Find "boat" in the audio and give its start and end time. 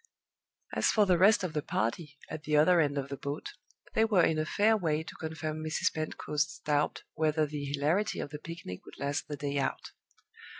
3.17-3.49